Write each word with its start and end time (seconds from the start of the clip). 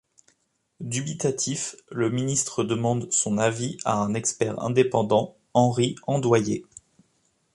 Dubitatif, 0.79 1.75
le 1.91 2.09
ministre 2.09 2.63
demande 2.63 3.11
son 3.13 3.37
avis 3.37 3.77
à 3.85 3.97
un 3.99 4.15
expert 4.15 4.59
indépendant, 4.59 5.37
Henri 5.53 5.95
Andoyer. 6.07 6.65